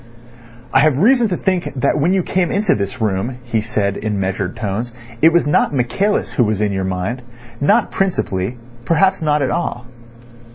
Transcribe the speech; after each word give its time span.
"I 0.73 0.79
have 0.79 0.97
reason 0.97 1.27
to 1.29 1.37
think 1.37 1.73
that 1.79 1.99
when 1.99 2.11
you 2.11 2.23
came 2.23 2.49
into 2.49 2.73
this 2.73 2.99
room," 2.99 3.37
he 3.43 3.61
said 3.61 3.97
in 3.97 4.19
measured 4.19 4.55
tones, 4.55 4.91
"it 5.21 5.31
was 5.31 5.45
not 5.45 5.75
Michaelis 5.75 6.33
who 6.33 6.43
was 6.43 6.59
in 6.59 6.71
your 6.71 6.83
mind; 6.83 7.21
not 7.61 7.91
principally—perhaps 7.91 9.21
not 9.21 9.43
at 9.43 9.51
all." 9.51 9.85